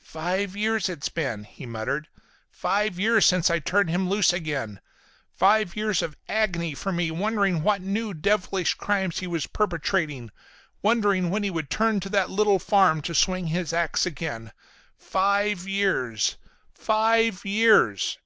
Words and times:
"Five 0.00 0.56
years 0.56 0.88
it's 0.88 1.10
been," 1.10 1.44
he 1.44 1.66
muttered. 1.66 2.08
"Five 2.50 2.98
years 2.98 3.26
since 3.26 3.50
I 3.50 3.58
turned 3.58 3.90
him 3.90 4.08
loose 4.08 4.32
again. 4.32 4.80
Five 5.34 5.76
years 5.76 6.00
of 6.00 6.16
agony 6.30 6.74
for 6.74 6.92
me, 6.92 7.10
wondering 7.10 7.62
what 7.62 7.82
new 7.82 8.14
devilish 8.14 8.72
crimes 8.72 9.18
he 9.18 9.26
was 9.26 9.46
perpetrating, 9.46 10.30
wondering 10.80 11.28
when 11.28 11.42
he 11.42 11.50
would 11.50 11.66
return 11.66 12.00
to 12.00 12.08
that 12.08 12.30
little 12.30 12.58
farm 12.58 13.02
to 13.02 13.14
swing 13.14 13.48
his 13.48 13.74
ax 13.74 14.06
again. 14.06 14.50
Five 14.96 15.68
years—five 15.68 17.44
years." 17.44 18.16